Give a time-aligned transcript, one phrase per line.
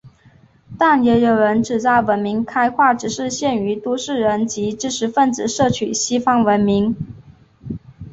[0.79, 6.95] 但也有人指摘文明开化只是限于都市人及知识分子摄取西方文明。